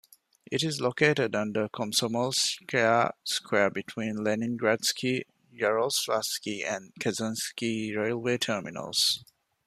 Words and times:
It 0.51 0.63
is 0.63 0.81
located 0.81 1.35
under 1.35 1.69
Komsomolskaya 1.69 3.11
Square, 3.23 3.69
between 3.69 4.15
the 4.15 4.21
Leningradsky, 4.31 5.25
Yaroslavsky, 5.53 6.63
and 6.65 6.91
Kazansky 6.99 7.95
railway 7.95 8.39
terminals. 8.39 9.23